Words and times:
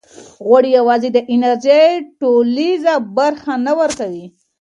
غوړ 0.45 0.63
یوازې 0.77 1.09
د 1.13 1.17
انرژۍ 1.33 1.85
ټولیزه 2.19 2.93
برخه 3.17 3.53
نه 3.65 3.73
ورکوي. 3.79 4.25